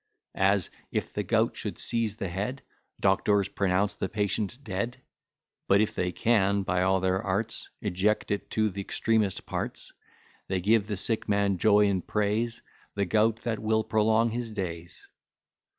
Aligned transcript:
As, 0.33 0.71
if 0.91 1.13
the 1.13 1.21
gout 1.21 1.55
should 1.55 1.77
seize 1.77 2.15
the 2.15 2.27
head, 2.27 2.63
Doctors 2.99 3.47
pronounce 3.47 3.93
the 3.93 4.09
patient 4.09 4.57
dead; 4.63 4.97
But, 5.67 5.79
if 5.79 5.93
they 5.93 6.11
can, 6.11 6.63
by 6.63 6.81
all 6.81 6.99
their 7.01 7.21
arts, 7.21 7.69
Eject 7.81 8.31
it 8.31 8.49
to 8.49 8.71
the 8.71 8.81
extremest 8.81 9.45
parts, 9.45 9.93
They 10.47 10.59
give 10.59 10.87
the 10.87 10.97
sick 10.97 11.29
man 11.29 11.59
joy, 11.59 11.87
and 11.87 12.07
praise 12.07 12.63
The 12.95 13.05
gout 13.05 13.35
that 13.43 13.59
will 13.59 13.83
prolong 13.83 14.31
his 14.31 14.49
days. 14.49 15.07